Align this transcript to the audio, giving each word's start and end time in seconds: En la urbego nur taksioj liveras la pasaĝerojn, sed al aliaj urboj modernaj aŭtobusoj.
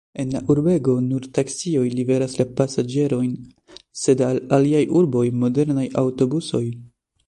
En 0.21 0.29
la 0.35 0.39
urbego 0.53 0.93
nur 1.09 1.27
taksioj 1.39 1.83
liveras 1.99 2.33
la 2.39 2.47
pasaĝerojn, 2.61 3.37
sed 4.05 4.27
al 4.33 4.43
aliaj 4.61 4.85
urboj 5.03 5.27
modernaj 5.45 5.91
aŭtobusoj. 6.07 6.69